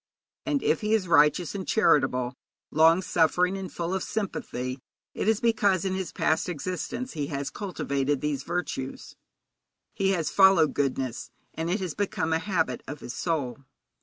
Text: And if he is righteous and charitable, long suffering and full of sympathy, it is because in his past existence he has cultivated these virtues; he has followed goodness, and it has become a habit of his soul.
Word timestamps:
And 0.47 0.63
if 0.63 0.81
he 0.81 0.95
is 0.95 1.07
righteous 1.07 1.53
and 1.53 1.67
charitable, 1.67 2.33
long 2.71 3.03
suffering 3.03 3.55
and 3.55 3.71
full 3.71 3.93
of 3.93 4.01
sympathy, 4.01 4.79
it 5.13 5.27
is 5.27 5.39
because 5.39 5.85
in 5.85 5.93
his 5.93 6.11
past 6.11 6.49
existence 6.49 7.13
he 7.13 7.27
has 7.27 7.51
cultivated 7.51 8.19
these 8.19 8.41
virtues; 8.41 9.15
he 9.93 10.09
has 10.13 10.31
followed 10.31 10.73
goodness, 10.73 11.29
and 11.53 11.69
it 11.69 11.81
has 11.81 11.93
become 11.93 12.33
a 12.33 12.39
habit 12.39 12.81
of 12.87 13.01
his 13.01 13.13
soul. 13.13 13.59